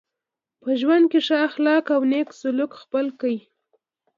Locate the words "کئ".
3.19-3.37